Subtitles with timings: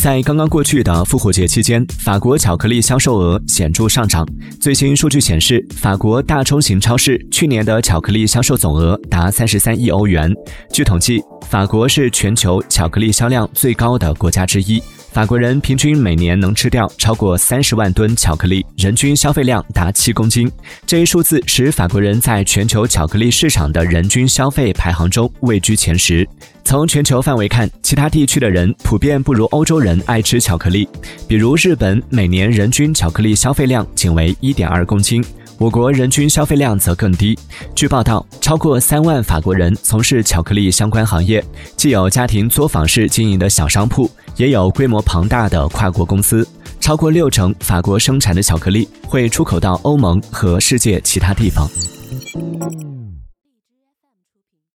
[0.00, 4.26] 在刚刚过去的复活节期间，法国巧克力销售额显著上涨。
[4.58, 10.32] 最新数据显示，法国大中型超市去年的巧克力销售总额达三十三亿欧元。
[10.72, 14.82] 据统计，法国是全球巧克力销量最高的国家之一。
[15.12, 20.50] 法国人平均每年能吃掉超过三十万吨巧克力，人均消费量达七公斤。
[20.86, 26.26] 这一数字使法国人在全球巧克力市场的人均消费排行中位居前十。
[26.62, 30.88] 从全球范围看，其他地区的人普遍不如欧洲人爱吃巧克力。
[31.26, 35.24] 比如日本，每年人均巧克力消费量仅为一点二公斤。
[35.58, 37.38] 我国人均消费量则更低。
[37.74, 41.44] 据报道，超过三万法国人从事巧克力相关行业，
[41.76, 46.46] 既有家庭作坊式经营的小商铺，也有规模庞大的跨国公司。
[46.80, 51.68] 超过六成法国生产的巧克力会出口到欧盟和世界其他地方。